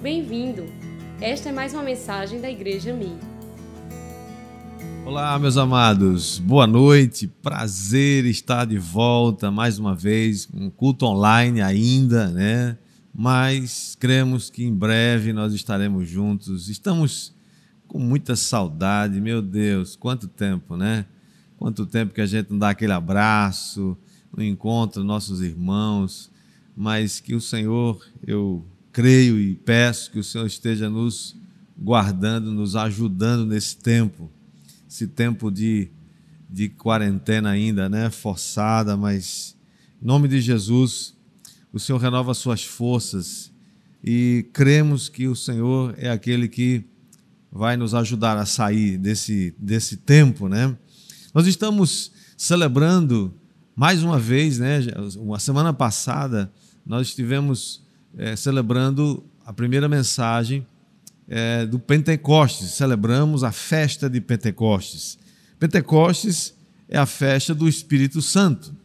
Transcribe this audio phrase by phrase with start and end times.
[0.00, 0.64] Bem-vindo!
[1.20, 3.18] Esta é mais uma mensagem da Igreja Mi.
[5.04, 11.60] Olá, meus amados, boa noite, prazer estar de volta mais uma vez, um culto online
[11.60, 12.78] ainda, né?
[13.12, 16.68] Mas cremos que em breve nós estaremos juntos.
[16.68, 17.34] Estamos
[17.88, 21.06] com muita saudade, meu Deus, quanto tempo, né?
[21.56, 23.98] Quanto tempo que a gente não dá aquele abraço,
[24.32, 26.30] não encontra nossos irmãos,
[26.76, 28.64] mas que o Senhor, eu
[28.98, 31.36] creio e peço que o Senhor esteja nos
[31.78, 34.28] guardando, nos ajudando nesse tempo,
[34.90, 35.88] esse tempo de,
[36.50, 38.10] de quarentena ainda, né?
[38.10, 39.56] Forçada, mas
[40.02, 41.14] em nome de Jesus,
[41.72, 43.52] o Senhor renova suas forças
[44.02, 46.82] e cremos que o Senhor é aquele que
[47.52, 50.76] vai nos ajudar a sair desse, desse tempo, né?
[51.32, 53.32] Nós estamos celebrando
[53.76, 54.80] mais uma vez, né?
[55.18, 56.52] Uma semana passada
[56.84, 57.86] nós estivemos
[58.18, 60.66] é, celebrando a primeira mensagem
[61.26, 62.72] é, do Pentecostes.
[62.72, 65.18] Celebramos a festa de Pentecostes.
[65.58, 66.52] Pentecostes
[66.86, 68.76] é a festa do Espírito Santo.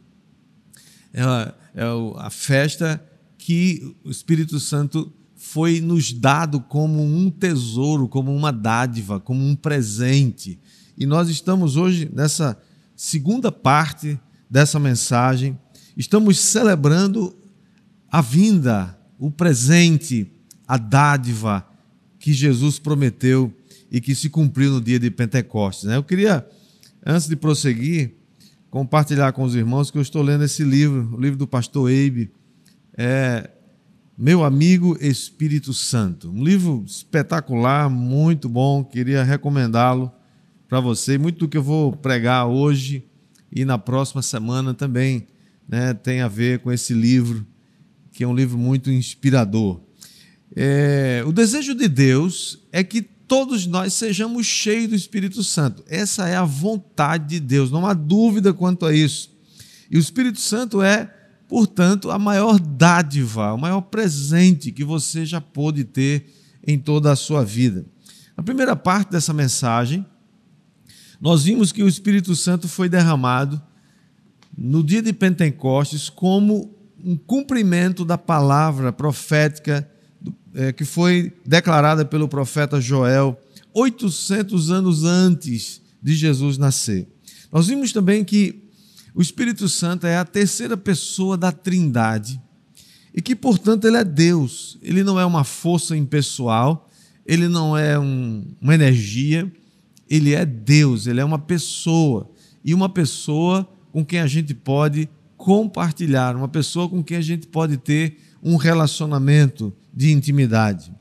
[1.13, 1.83] É é
[2.17, 3.03] a festa
[3.37, 9.55] que o Espírito Santo foi nos dado como um tesouro, como uma dádiva, como um
[9.55, 10.59] presente.
[10.95, 12.57] E nós estamos hoje nessa
[12.95, 15.57] segunda parte dessa mensagem,
[15.97, 17.35] estamos celebrando
[18.09, 20.29] a vinda, o presente,
[20.67, 21.65] a dádiva
[22.19, 23.53] que Jesus prometeu
[23.89, 25.85] e que se cumpriu no dia de Pentecostes.
[25.85, 25.95] Né?
[25.95, 26.45] Eu queria,
[27.05, 28.15] antes de prosseguir,
[28.69, 32.31] compartilhar com os irmãos que eu estou lendo esse livro, o livro do pastor Eibe,
[32.97, 33.49] é
[34.17, 36.29] meu amigo Espírito Santo.
[36.29, 40.11] Um livro espetacular, muito bom, queria recomendá-lo
[40.67, 41.17] para você.
[41.17, 43.05] Muito do que eu vou pregar hoje
[43.49, 45.27] e na próxima semana também
[45.65, 47.47] né, tem a ver com esse livro,
[48.13, 49.81] que é um livro muito inspirador.
[50.55, 55.83] É, o desejo de Deus é que todos nós sejamos cheios do Espírito Santo.
[55.87, 59.35] Essa é a vontade de Deus, não há dúvida quanto a isso.
[59.91, 61.11] E o Espírito Santo é
[61.53, 66.25] Portanto, a maior dádiva, o maior presente que você já pôde ter
[66.65, 67.85] em toda a sua vida.
[68.35, 70.03] Na primeira parte dessa mensagem,
[71.21, 73.61] nós vimos que o Espírito Santo foi derramado
[74.57, 79.87] no dia de Pentecostes como um cumprimento da palavra profética
[80.53, 83.37] é, que foi declarada pelo profeta Joel
[83.73, 87.07] 800 anos antes de Jesus nascer.
[87.51, 88.63] Nós vimos também que
[89.13, 92.41] o Espírito Santo é a terceira pessoa da Trindade
[93.13, 94.77] e que, portanto, ele é Deus.
[94.81, 96.89] Ele não é uma força impessoal,
[97.25, 99.51] ele não é um, uma energia,
[100.09, 102.29] ele é Deus, ele é uma pessoa
[102.63, 105.07] e uma pessoa com quem a gente pode
[105.43, 110.91] compartilhar, uma pessoa com quem a gente pode ter um relacionamento de intimidade.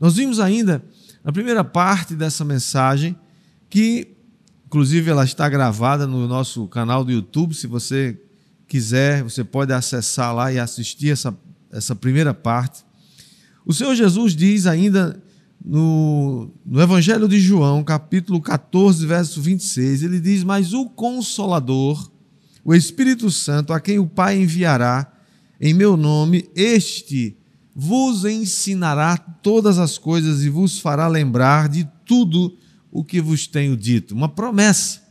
[0.00, 0.82] Nós vimos ainda
[1.22, 3.14] na primeira parte dessa mensagem
[3.68, 4.16] que
[4.70, 7.56] Inclusive, ela está gravada no nosso canal do YouTube.
[7.56, 8.16] Se você
[8.68, 11.36] quiser, você pode acessar lá e assistir essa,
[11.72, 12.84] essa primeira parte.
[13.66, 15.20] O Senhor Jesus diz ainda
[15.60, 22.08] no, no Evangelho de João, capítulo 14, verso 26, ele diz: Mas o Consolador,
[22.70, 25.12] o Espírito Santo, a quem o Pai enviará
[25.60, 27.36] em meu nome, este
[27.74, 32.56] vos ensinará todas as coisas e vos fará lembrar de tudo
[32.88, 34.14] o que vos tenho dito.
[34.14, 35.02] Uma promessa.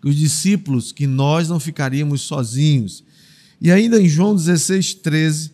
[0.00, 3.02] Que os discípulos, que nós não ficaríamos sozinhos.
[3.60, 5.50] E ainda em João 16, 13,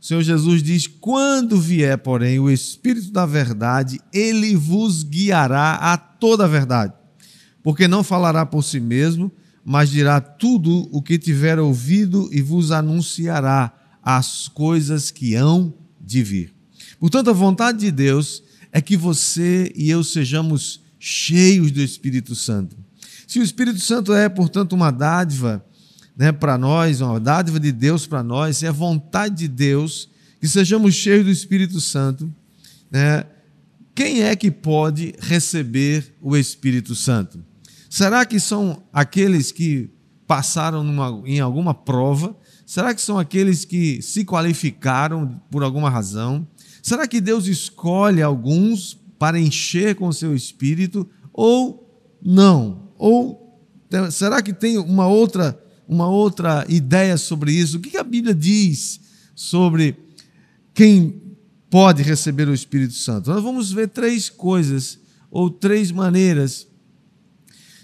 [0.00, 5.98] o Senhor Jesus diz: Quando vier, porém, o Espírito da Verdade, ele vos guiará a
[5.98, 6.94] toda a verdade.
[7.62, 9.30] Porque não falará por si mesmo,
[9.68, 16.22] mas dirá tudo o que tiver ouvido e vos anunciará as coisas que hão de
[16.22, 16.54] vir.
[17.00, 22.76] Portanto, a vontade de Deus é que você e eu sejamos cheios do Espírito Santo.
[23.26, 25.64] Se o Espírito Santo é, portanto, uma dádiva
[26.16, 30.08] né, para nós, uma dádiva de Deus para nós, se é vontade de Deus
[30.40, 32.32] que sejamos cheios do Espírito Santo,
[32.88, 33.24] né,
[33.96, 37.44] quem é que pode receber o Espírito Santo?
[37.96, 39.88] Será que são aqueles que
[40.26, 42.36] passaram numa, em alguma prova?
[42.66, 46.46] Será que são aqueles que se qualificaram por alguma razão?
[46.82, 51.90] Será que Deus escolhe alguns para encher com seu espírito ou
[52.22, 52.90] não?
[52.98, 53.58] Ou
[54.10, 55.58] será que tem uma outra,
[55.88, 57.78] uma outra ideia sobre isso?
[57.78, 59.00] O que a Bíblia diz
[59.34, 59.96] sobre
[60.74, 61.22] quem
[61.70, 63.30] pode receber o Espírito Santo?
[63.30, 64.98] Nós vamos ver três coisas
[65.30, 66.68] ou três maneiras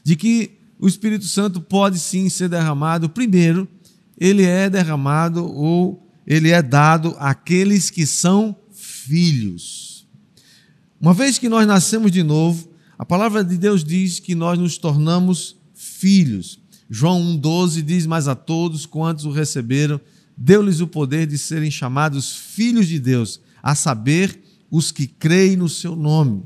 [0.02, 3.08] de que o Espírito Santo pode sim ser derramado.
[3.08, 3.68] Primeiro,
[4.18, 10.06] ele é derramado ou ele é dado àqueles que são filhos.
[11.00, 14.78] Uma vez que nós nascemos de novo, a palavra de Deus diz que nós nos
[14.78, 16.60] tornamos filhos.
[16.88, 20.00] João 1,12 diz: Mas a todos quantos o receberam,
[20.36, 24.40] deu-lhes o poder de serem chamados filhos de Deus, a saber,
[24.70, 26.42] os que creem no seu nome.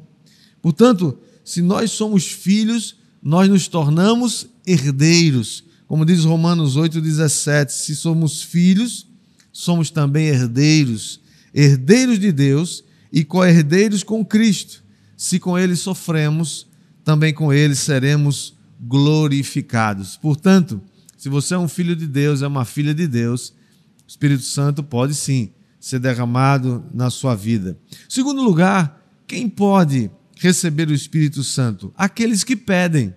[0.60, 5.64] Portanto, se nós somos filhos, nós nos tornamos herdeiros.
[5.88, 9.08] Como diz Romanos 8,17: se somos filhos,
[9.50, 11.20] somos também herdeiros,
[11.52, 14.84] herdeiros de Deus e co-herdeiros com Cristo.
[15.16, 16.68] Se com ele sofremos,
[17.02, 20.16] também com ele seremos glorificados.
[20.16, 20.80] Portanto,
[21.18, 24.84] se você é um filho de Deus, é uma filha de Deus, o Espírito Santo
[24.84, 25.50] pode sim
[25.80, 27.76] ser derramado na sua vida.
[28.08, 31.92] Segundo lugar, quem pode receber o Espírito Santo?
[31.96, 33.14] Aqueles que pedem.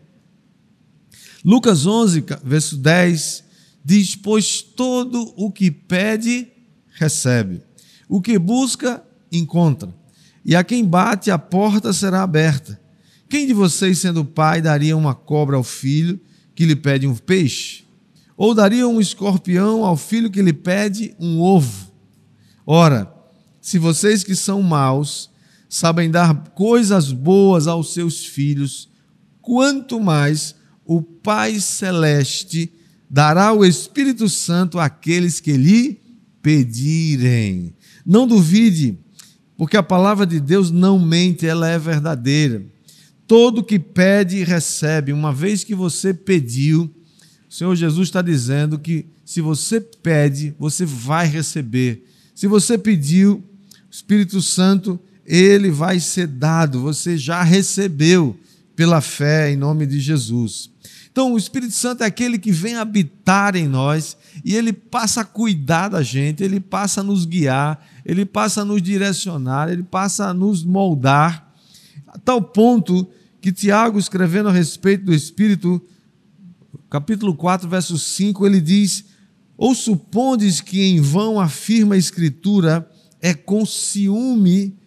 [1.44, 3.44] Lucas 11, verso 10
[3.84, 6.48] diz: Pois todo o que pede,
[6.94, 7.62] recebe.
[8.08, 9.94] O que busca, encontra.
[10.44, 12.80] E a quem bate, a porta será aberta.
[13.30, 16.20] Quem de vocês, sendo pai, daria uma cobra ao filho
[16.56, 17.84] que lhe pede um peixe?
[18.36, 21.92] Ou daria um escorpião ao filho que lhe pede um ovo?
[22.66, 23.14] Ora,
[23.62, 25.30] se vocês que são maus
[25.70, 28.90] sabem dar coisas boas aos seus filhos,
[29.40, 32.74] quanto mais o Pai Celeste
[33.08, 36.02] dará o Espírito Santo àqueles que lhe
[36.42, 37.76] pedirem.
[38.04, 38.98] Não duvide,
[39.56, 42.66] porque a palavra de Deus não mente, ela é verdadeira.
[43.28, 45.14] Todo que pede, recebe.
[45.14, 46.92] Uma vez que você pediu,
[47.48, 52.04] o Senhor Jesus está dizendo que se você pede, você vai receber.
[52.34, 56.82] Se você pediu, o Espírito Santo, ele vai ser dado.
[56.82, 58.36] Você já recebeu
[58.76, 60.72] pela fé em nome de Jesus.
[61.12, 65.26] Então, o Espírito Santo é aquele que vem habitar em nós e ele passa a
[65.26, 70.28] cuidar da gente, ele passa a nos guiar, ele passa a nos direcionar, ele passa
[70.28, 71.54] a nos moldar,
[72.08, 73.08] a tal ponto
[73.42, 75.82] que Tiago, escrevendo a respeito do Espírito,
[76.90, 79.06] capítulo 4, verso 5, ele diz:
[79.58, 82.90] Ou supondes que em vão afirma a Escritura,
[83.22, 84.80] é com ciúme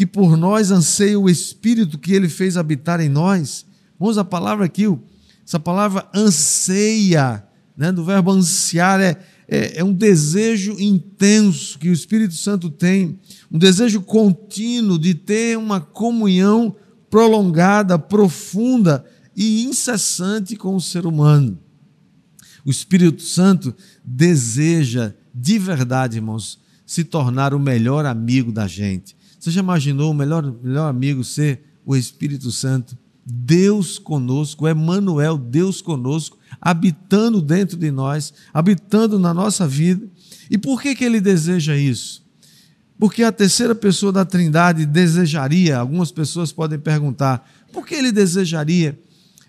[0.00, 3.66] que por nós anseia o Espírito que ele fez habitar em nós?
[3.98, 4.84] Vamos a palavra aqui,
[5.46, 7.44] essa palavra anseia,
[7.76, 13.20] né, do verbo ansiar, é, é, é um desejo intenso que o Espírito Santo tem,
[13.52, 16.74] um desejo contínuo de ter uma comunhão
[17.10, 19.04] prolongada, profunda
[19.36, 21.58] e incessante com o ser humano.
[22.64, 29.19] O Espírito Santo deseja, de verdade, irmãos, se tornar o melhor amigo da gente.
[29.40, 32.96] Você já imaginou o melhor, melhor amigo ser o Espírito Santo?
[33.24, 40.06] Deus conosco, Emmanuel, Deus conosco, habitando dentro de nós, habitando na nossa vida.
[40.50, 42.22] E por que, que ele deseja isso?
[42.98, 49.00] Porque a terceira pessoa da Trindade desejaria, algumas pessoas podem perguntar, por que ele desejaria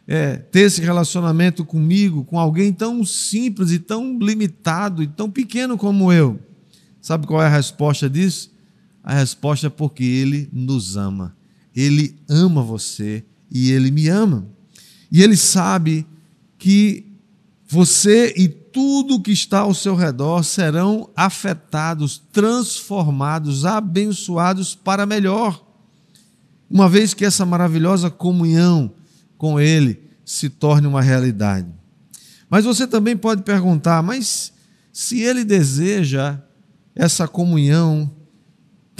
[0.07, 5.77] é, ter esse relacionamento comigo, com alguém tão simples e tão limitado e tão pequeno
[5.77, 6.39] como eu?
[7.01, 8.51] Sabe qual é a resposta disso?
[9.03, 11.35] A resposta é porque ele nos ama.
[11.75, 14.47] Ele ama você e ele me ama.
[15.11, 16.05] E ele sabe
[16.57, 17.05] que
[17.67, 25.65] você e tudo que está ao seu redor serão afetados, transformados, abençoados para melhor.
[26.69, 28.93] Uma vez que essa maravilhosa comunhão
[29.37, 31.67] com Ele se torne uma realidade.
[32.49, 34.53] Mas você também pode perguntar: mas
[34.93, 36.39] se Ele deseja
[36.95, 38.09] essa comunhão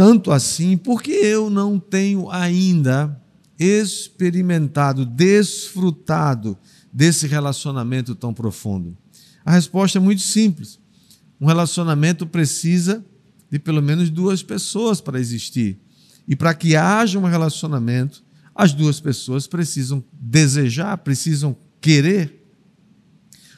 [0.01, 3.21] tanto assim, por que eu não tenho ainda
[3.59, 6.57] experimentado, desfrutado
[6.91, 8.97] desse relacionamento tão profundo?
[9.45, 10.79] A resposta é muito simples.
[11.39, 13.05] Um relacionamento precisa
[13.51, 15.77] de pelo menos duas pessoas para existir.
[16.27, 18.23] E para que haja um relacionamento,
[18.55, 22.43] as duas pessoas precisam desejar, precisam querer.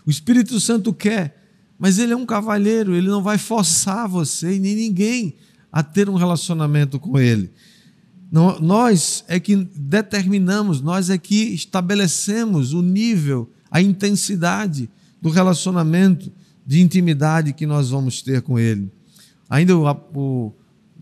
[0.05, 1.41] O Espírito Santo quer,
[1.79, 5.37] mas ele é um cavalheiro, ele não vai forçar você e nem ninguém
[5.73, 7.51] a ter um relacionamento com ele.
[8.61, 14.87] nós é que determinamos, nós é que estabelecemos o nível, a intensidade
[15.19, 16.31] do relacionamento
[16.65, 18.91] de intimidade que nós vamos ter com Ele.
[19.49, 20.53] Ainda o, o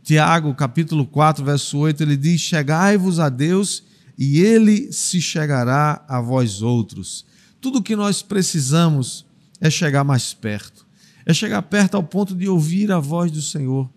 [0.04, 3.84] Tiago, capítulo 4, verso 8, ele diz: Chegai-vos a Deus
[4.18, 7.25] e Ele se chegará a vós outros.
[7.60, 9.25] Tudo o que nós precisamos
[9.60, 10.86] é chegar mais perto,
[11.25, 13.90] é chegar perto ao ponto de ouvir a voz do Senhor.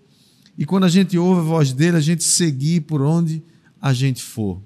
[0.56, 3.42] E quando a gente ouve a voz dele, a gente seguir por onde
[3.80, 4.60] a gente for.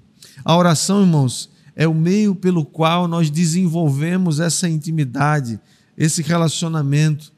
[0.45, 5.59] A oração, irmãos, é o meio pelo qual nós desenvolvemos essa intimidade,
[5.97, 7.33] esse relacionamento.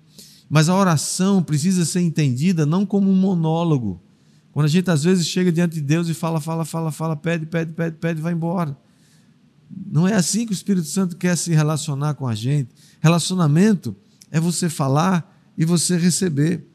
[0.49, 4.01] Mas a oração precisa ser entendida não como um monólogo,
[4.51, 7.45] Quando a gente às vezes chega diante de Deus e fala, fala, fala, fala, pede,
[7.45, 8.77] pede, pede, pede, vai embora.
[9.89, 12.69] Não é assim que o Espírito Santo quer se relacionar com a gente.
[12.99, 13.95] Relacionamento
[14.29, 16.67] é você falar e você receber.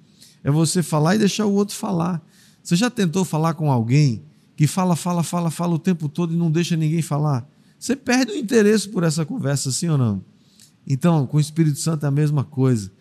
[0.46, 2.24] É você falar e deixar o outro falar.
[2.62, 4.22] Você já tentou falar com alguém
[4.54, 7.44] que fala, fala, fala, fala o tempo todo e não deixa ninguém falar?
[7.76, 10.24] Você perde o interesse por essa conversa, sim ou não?
[10.86, 12.92] Então, com o Espírito Santo é a mesma coisa.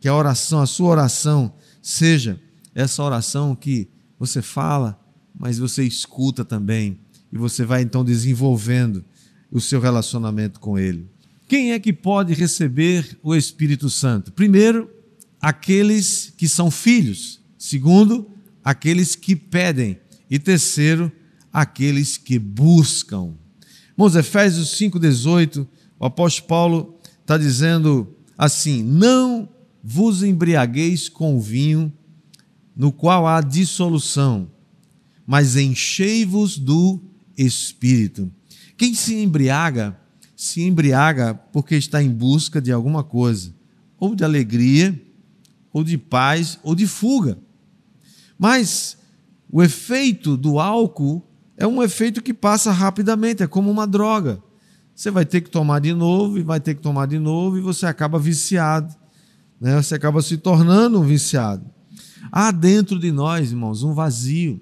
[0.00, 2.38] Que a oração, a sua oração, seja
[2.74, 5.00] essa oração que você fala,
[5.34, 6.98] mas você escuta também.
[7.32, 9.02] E você vai então desenvolvendo
[9.50, 11.08] o seu relacionamento com Ele.
[11.48, 14.30] Quem é que pode receber o Espírito Santo?
[14.30, 14.90] Primeiro,
[15.42, 17.40] aqueles que são filhos.
[17.58, 18.30] Segundo,
[18.64, 19.98] aqueles que pedem.
[20.30, 21.10] E terceiro,
[21.52, 23.34] aqueles que buscam.
[23.90, 25.66] Irmãos, Efésios 5,18,
[25.98, 29.48] o apóstolo Paulo está dizendo assim: Não
[29.82, 31.92] vos embriagueis com vinho,
[32.74, 34.48] no qual há dissolução,
[35.26, 37.00] mas enchei-vos do
[37.36, 38.32] Espírito.
[38.76, 39.98] Quem se embriaga,
[40.34, 43.54] se embriaga porque está em busca de alguma coisa,
[43.98, 44.98] ou de alegria,
[45.72, 47.38] ou de paz, ou de fuga.
[48.38, 48.98] Mas
[49.50, 51.26] o efeito do álcool
[51.56, 54.42] é um efeito que passa rapidamente, é como uma droga.
[54.94, 57.60] Você vai ter que tomar de novo, e vai ter que tomar de novo, e
[57.60, 58.94] você acaba viciado.
[59.60, 59.80] Né?
[59.80, 61.64] Você acaba se tornando um viciado.
[62.30, 64.60] Há dentro de nós, irmãos, um vazio.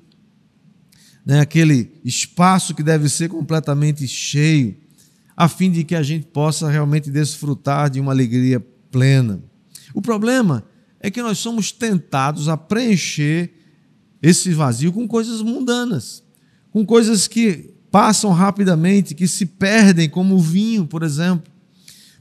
[1.25, 1.41] Né?
[1.41, 4.77] Aquele espaço que deve ser completamente cheio,
[5.37, 9.43] a fim de que a gente possa realmente desfrutar de uma alegria plena.
[9.95, 10.65] O problema
[11.01, 13.53] é que nós somos tentados a preencher
[14.23, 16.23] esse vazio com coisas mundanas,
[16.71, 21.51] com coisas que passam rapidamente, que se perdem, como o vinho, por exemplo.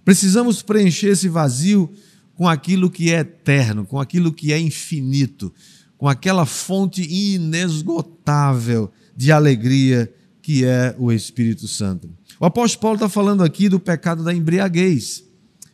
[0.03, 1.91] Precisamos preencher esse vazio
[2.33, 5.53] com aquilo que é eterno, com aquilo que é infinito,
[5.97, 12.09] com aquela fonte inesgotável de alegria que é o Espírito Santo.
[12.39, 15.23] O apóstolo Paulo está falando aqui do pecado da embriaguez.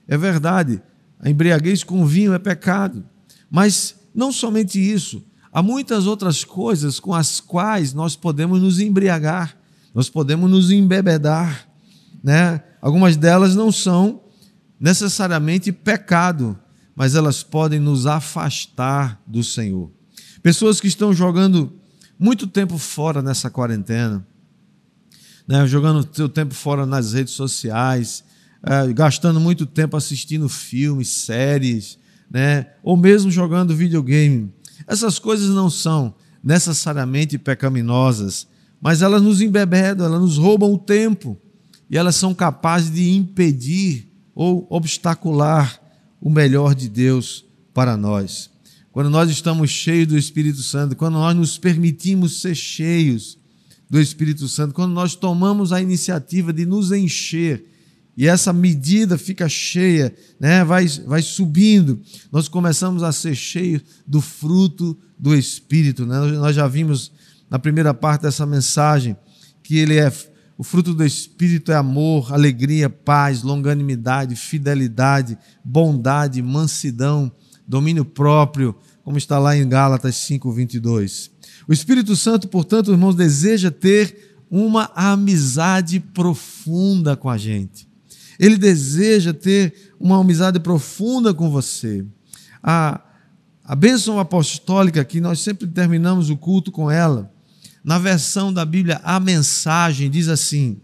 [0.07, 0.81] É verdade,
[1.25, 3.03] a embriaguez com vinho é pecado.
[3.51, 5.21] Mas não somente isso,
[5.55, 9.55] Há muitas outras coisas com as quais nós podemos nos embriagar,
[9.93, 11.65] nós podemos nos embebedar.
[12.21, 12.61] Né?
[12.81, 14.21] Algumas delas não são
[14.77, 16.59] necessariamente pecado,
[16.93, 19.89] mas elas podem nos afastar do Senhor.
[20.43, 21.71] Pessoas que estão jogando
[22.19, 24.27] muito tempo fora nessa quarentena,
[25.47, 25.65] né?
[25.67, 28.25] jogando seu tempo fora nas redes sociais,
[28.65, 32.67] é, gastando muito tempo assistindo filmes, séries, né?
[32.81, 34.51] ou mesmo jogando videogame.
[34.87, 38.47] Essas coisas não são necessariamente pecaminosas,
[38.81, 41.37] mas elas nos embebedam, elas nos roubam o tempo
[41.89, 45.79] e elas são capazes de impedir ou obstacular
[46.19, 48.49] o melhor de Deus para nós.
[48.91, 53.37] Quando nós estamos cheios do Espírito Santo, quando nós nos permitimos ser cheios
[53.89, 57.74] do Espírito Santo, quando nós tomamos a iniciativa de nos encher
[58.17, 60.63] e essa medida fica cheia, né?
[60.63, 61.99] vai, vai subindo.
[62.31, 66.05] Nós começamos a ser cheios do fruto do Espírito.
[66.05, 66.17] Né?
[66.37, 67.11] Nós já vimos
[67.49, 69.17] na primeira parte dessa mensagem
[69.61, 70.11] que ele é
[70.57, 77.29] o fruto do Espírito é amor, alegria, paz, longanimidade, fidelidade, bondade, mansidão,
[77.67, 81.29] domínio próprio, como está lá em Gálatas 5:22.
[81.67, 87.85] O Espírito Santo, portanto, irmãos, deseja ter uma amizade profunda com a gente.
[88.39, 92.05] Ele deseja ter uma amizade profunda com você.
[92.61, 93.01] A,
[93.63, 97.31] a bênção apostólica, que nós sempre terminamos o culto com ela,
[97.83, 100.81] na versão da Bíblia, a mensagem diz assim: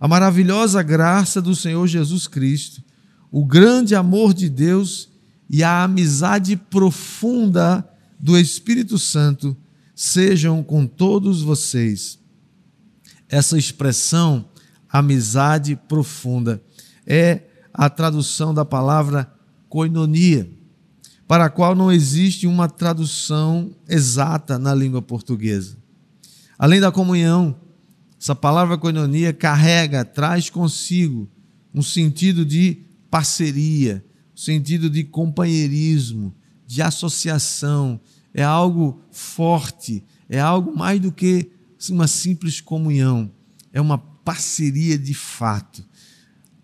[0.00, 2.82] A maravilhosa graça do Senhor Jesus Cristo,
[3.30, 5.10] o grande amor de Deus
[5.50, 7.86] e a amizade profunda
[8.18, 9.56] do Espírito Santo
[9.94, 12.18] sejam com todos vocês.
[13.28, 14.48] Essa expressão
[14.92, 16.62] amizade profunda.
[17.06, 17.40] É
[17.72, 19.32] a tradução da palavra
[19.68, 20.50] koinonia,
[21.26, 25.78] para a qual não existe uma tradução exata na língua portuguesa.
[26.58, 27.56] Além da comunhão,
[28.20, 31.28] essa palavra koinonia carrega, traz consigo
[31.74, 36.34] um sentido de parceria, um sentido de companheirismo,
[36.66, 37.98] de associação.
[38.34, 41.50] É algo forte, é algo mais do que
[41.90, 43.30] uma simples comunhão.
[43.72, 45.84] É uma parceria de fato.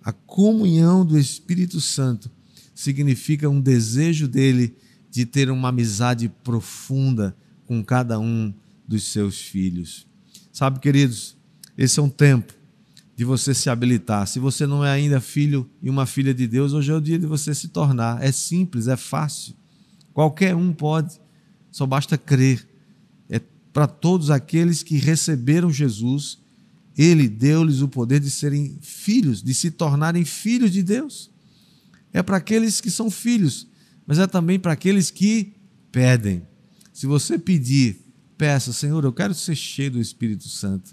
[0.03, 2.31] A comunhão do Espírito Santo
[2.75, 4.77] significa um desejo dele
[5.11, 7.37] de ter uma amizade profunda
[7.67, 8.55] com cada um
[8.87, 10.07] dos seus filhos.
[10.53, 11.37] Sabe, queridos,
[11.77, 12.55] esse é um tempo
[13.15, 14.27] de você se habilitar.
[14.27, 17.19] Se você não é ainda filho e uma filha de Deus, hoje é o dia
[17.19, 18.23] de você se tornar.
[18.23, 19.55] É simples, é fácil.
[20.13, 21.21] Qualquer um pode,
[21.71, 22.67] só basta crer.
[23.29, 23.41] É
[23.73, 26.39] para todos aqueles que receberam Jesus,
[26.99, 31.31] ele deu-lhes o poder de serem filhos, de se tornarem filhos de Deus.
[32.13, 33.69] É para aqueles que são filhos,
[34.05, 35.53] mas é também para aqueles que
[35.93, 36.43] pedem.
[36.93, 38.05] Se você pedir,
[38.37, 40.93] peça, Senhor, eu quero ser cheio do Espírito Santo.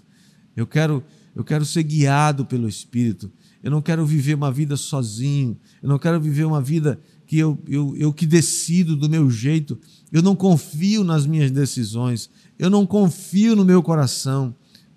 [0.54, 1.02] Eu quero,
[1.34, 3.32] eu quero ser guiado pelo Espírito.
[3.60, 5.58] Eu não quero viver uma vida sozinho.
[5.82, 9.76] Eu não quero viver uma vida que eu, eu, eu que decido do meu jeito.
[10.12, 12.30] Eu não confio nas minhas decisões.
[12.56, 14.54] Eu não confio no meu coração.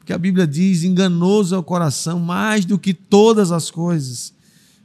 [0.09, 4.33] Porque a Bíblia diz: enganoso é o coração mais do que todas as coisas.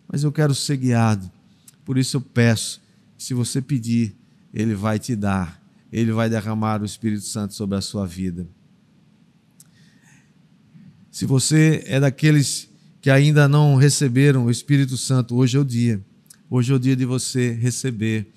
[0.06, 1.30] Mas eu quero ser guiado.
[1.82, 2.78] Por isso eu peço,
[3.16, 4.14] se você pedir,
[4.52, 5.58] Ele vai te dar.
[5.90, 8.46] Ele vai derramar o Espírito Santo sobre a sua vida.
[11.10, 12.68] Se você é daqueles
[13.00, 16.04] que ainda não receberam o Espírito Santo, hoje é o dia.
[16.50, 18.30] Hoje é o dia de você receber.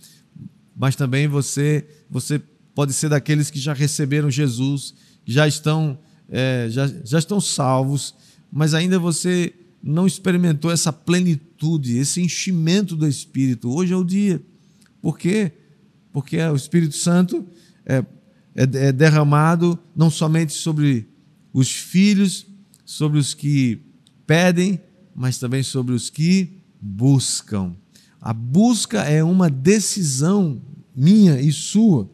[0.74, 2.42] Mas também você, você
[2.74, 4.94] pode ser daqueles que já receberam Jesus,
[5.26, 8.14] que já estão, é, já, já estão salvos,
[8.52, 13.70] mas ainda você não experimentou essa plenitude, esse enchimento do Espírito.
[13.70, 14.42] Hoje é o dia.
[15.02, 15.52] Por quê?
[16.12, 17.46] Porque o Espírito Santo
[17.86, 18.04] é,
[18.56, 21.08] é, é derramado não somente sobre
[21.54, 22.46] os filhos,
[22.86, 23.80] sobre os que
[24.26, 24.82] pedem,
[25.16, 27.76] mas também sobre os que buscam.
[28.20, 30.62] A busca é uma decisão
[30.96, 32.10] minha e sua.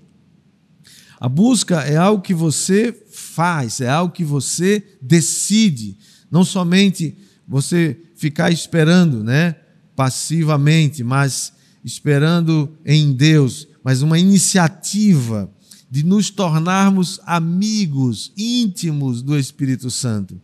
[1.24, 5.98] A busca é algo que você faz, é algo que você decide,
[6.30, 7.16] não somente
[7.48, 9.56] você ficar esperando, né,
[9.96, 15.50] passivamente, mas esperando em Deus, mas uma iniciativa
[15.90, 20.42] de nos tornarmos amigos íntimos do Espírito Santo.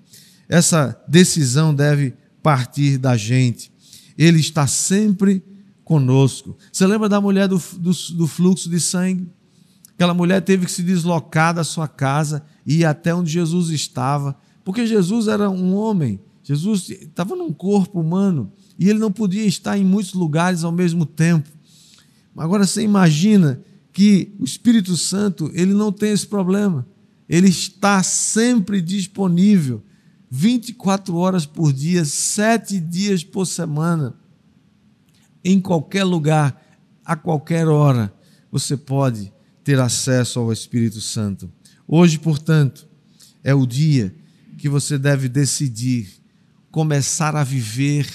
[0.48, 3.70] Essa decisão deve partir da gente.
[4.18, 5.44] Ele está sempre
[5.84, 6.58] conosco.
[6.72, 9.28] Você lembra da mulher do, do, do fluxo de sangue?
[10.00, 14.34] Aquela mulher teve que se deslocar da sua casa e ir até onde Jesus estava,
[14.64, 19.78] porque Jesus era um homem, Jesus estava num corpo humano e ele não podia estar
[19.78, 21.50] em muitos lugares ao mesmo tempo.
[22.38, 26.88] Agora você imagina que o Espírito Santo ele não tem esse problema.
[27.28, 29.84] Ele está sempre disponível
[30.32, 34.16] 24 horas por dia, sete dias por semana,
[35.44, 38.14] em qualquer lugar, a qualquer hora,
[38.50, 39.34] você pode
[39.70, 41.48] ter acesso ao Espírito Santo.
[41.88, 42.88] Hoje, portanto,
[43.44, 44.12] é o dia
[44.58, 46.10] que você deve decidir
[46.72, 48.10] começar a viver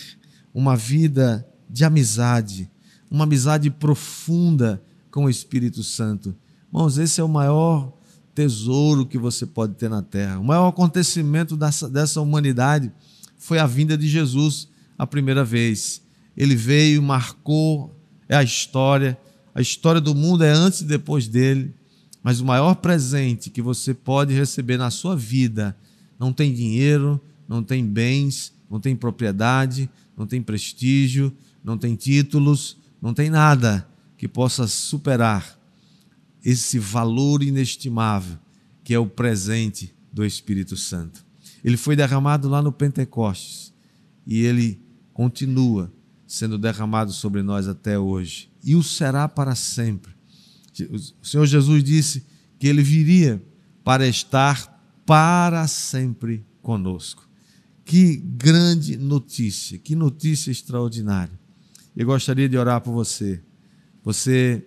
[0.52, 2.68] uma vida de amizade,
[3.08, 6.34] uma amizade profunda com o Espírito Santo.
[6.66, 7.92] Irmãos, esse é o maior
[8.34, 10.40] tesouro que você pode ter na terra.
[10.40, 12.90] O maior acontecimento dessa, dessa humanidade
[13.38, 14.66] foi a vinda de Jesus
[14.98, 16.02] a primeira vez.
[16.36, 17.96] Ele veio, marcou,
[18.28, 19.16] é a história.
[19.54, 21.72] A história do mundo é antes e depois dele.
[22.22, 25.76] Mas o maior presente que você pode receber na sua vida
[26.18, 32.78] não tem dinheiro, não tem bens, não tem propriedade, não tem prestígio, não tem títulos,
[33.00, 33.86] não tem nada
[34.16, 35.58] que possa superar
[36.42, 38.38] esse valor inestimável
[38.82, 41.24] que é o presente do Espírito Santo.
[41.64, 43.72] Ele foi derramado lá no Pentecostes
[44.26, 44.78] e ele
[45.12, 45.90] continua
[46.26, 50.14] sendo derramado sobre nós até hoje e o será para sempre.
[50.90, 52.24] O Senhor Jesus disse
[52.58, 53.42] que ele viria
[53.84, 54.72] para estar
[55.04, 57.28] para sempre conosco.
[57.84, 61.38] Que grande notícia, que notícia extraordinária.
[61.94, 63.42] Eu gostaria de orar por você.
[64.02, 64.66] Você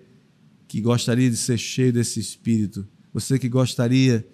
[0.68, 4.28] que gostaria de ser cheio desse Espírito, você que gostaria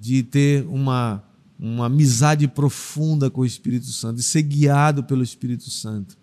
[0.00, 1.22] de ter uma,
[1.58, 6.16] uma amizade profunda com o Espírito Santo, de ser guiado pelo Espírito Santo.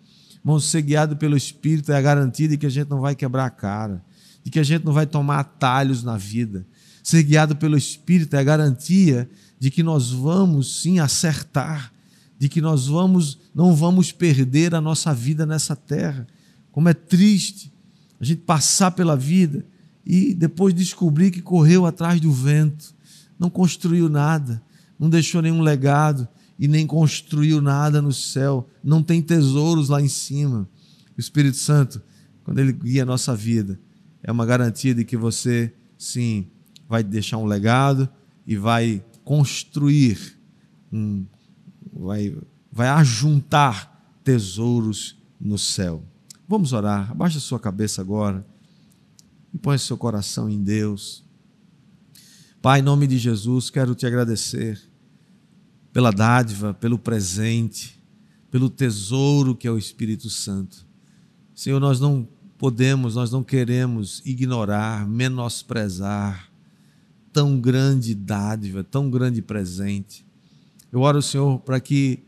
[0.46, 3.46] Irmão, ser guiado pelo Espírito é a garantia de que a gente não vai quebrar
[3.46, 4.00] a cara,
[4.44, 6.64] de que a gente não vai tomar atalhos na vida.
[7.02, 9.28] Ser guiado pelo Espírito é a garantia
[9.58, 11.92] de que nós vamos sim acertar,
[12.38, 16.28] de que nós vamos não vamos perder a nossa vida nessa terra.
[16.70, 17.72] Como é triste
[18.20, 19.66] a gente passar pela vida
[20.06, 22.94] e depois descobrir que correu atrás do vento,
[23.36, 24.62] não construiu nada,
[24.96, 26.28] não deixou nenhum legado
[26.58, 30.68] e nem construiu nada no céu, não tem tesouros lá em cima.
[31.16, 32.00] O Espírito Santo,
[32.44, 33.78] quando ele guia a nossa vida,
[34.22, 36.46] é uma garantia de que você, sim,
[36.88, 38.08] vai deixar um legado
[38.46, 40.38] e vai construir,
[40.92, 41.26] um,
[41.92, 42.36] vai,
[42.72, 46.02] vai ajuntar tesouros no céu.
[46.48, 47.10] Vamos orar.
[47.10, 48.46] Abaixa sua cabeça agora
[49.52, 51.24] e põe seu coração em Deus.
[52.62, 54.80] Pai, em nome de Jesus, quero te agradecer
[55.96, 57.98] pela dádiva, pelo presente,
[58.50, 60.86] pelo tesouro que é o Espírito Santo.
[61.54, 62.28] Senhor, nós não
[62.58, 66.52] podemos, nós não queremos ignorar, menosprezar
[67.32, 70.22] tão grande dádiva, tão grande presente.
[70.92, 72.22] Eu oro, Senhor, para que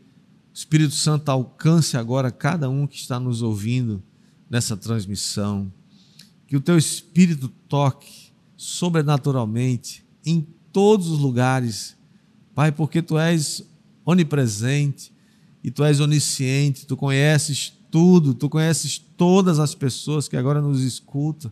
[0.51, 4.01] o Espírito Santo alcance agora cada um que está nos ouvindo
[4.49, 5.71] nessa transmissão.
[6.47, 10.41] Que o teu Espírito toque sobrenaturalmente em
[10.73, 11.95] todos os lugares,
[12.59, 13.63] Pai, porque tu és
[14.03, 15.13] onipresente
[15.63, 20.81] e tu és onisciente, tu conheces tudo, tu conheces todas as pessoas que agora nos
[20.81, 21.49] escutam.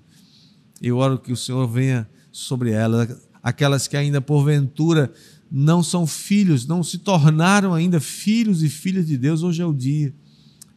[0.81, 5.09] Eu oro que o Senhor venha sobre elas, aquelas que ainda porventura
[5.49, 9.43] não são filhos, não se tornaram ainda filhos e filhas de Deus.
[9.43, 10.13] Hoje é o dia.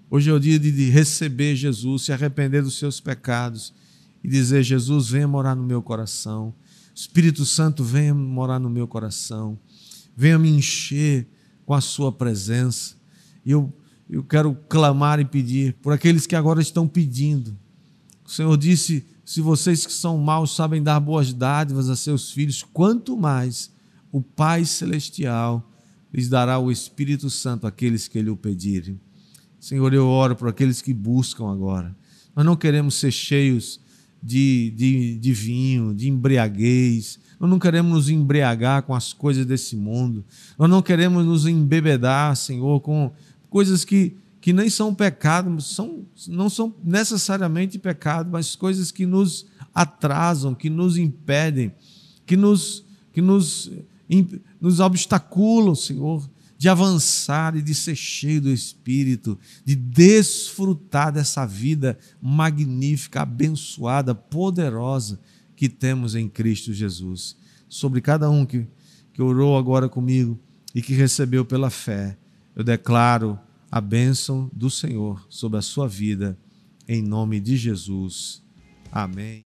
[0.09, 3.75] Hoje é o dia de receber Jesus, se arrepender dos seus pecados
[4.23, 6.55] e dizer: Jesus, venha morar no meu coração.
[6.95, 9.59] Espírito Santo, venha morar no meu coração.
[10.21, 11.27] Venha me encher
[11.65, 12.95] com a sua presença.
[13.43, 13.73] E eu,
[14.07, 17.57] eu quero clamar e pedir por aqueles que agora estão pedindo.
[18.23, 22.63] O Senhor disse: se vocês que são maus sabem dar boas dádivas a seus filhos,
[22.63, 23.73] quanto mais
[24.13, 25.67] o Pai Celestial
[26.13, 29.01] lhes dará o Espírito Santo àqueles que lhe o pedirem.
[29.59, 31.97] Senhor, eu oro por aqueles que buscam agora.
[32.37, 33.81] Nós não queremos ser cheios
[34.23, 37.19] de, de, de vinho, de embriaguez.
[37.39, 40.25] Nós não queremos nos embriagar com as coisas desse mundo.
[40.59, 43.11] Nós não queremos nos embebedar, Senhor, com
[43.49, 49.47] coisas que, que nem são pecado, são, não são necessariamente pecado, mas coisas que nos
[49.75, 51.73] atrasam, que nos impedem,
[52.27, 53.71] que nos, que nos,
[54.61, 56.29] nos obstaculam, Senhor,
[56.61, 65.19] de avançar e de ser cheio do Espírito, de desfrutar dessa vida magnífica, abençoada, poderosa
[65.57, 67.35] que temos em Cristo Jesus.
[67.67, 68.67] Sobre cada um que,
[69.15, 70.39] que orou agora comigo
[70.75, 72.19] e que recebeu pela fé,
[72.55, 73.39] eu declaro
[73.73, 76.39] a bênção do Senhor sobre a sua vida,
[76.87, 78.43] em nome de Jesus.
[78.93, 79.50] Amém.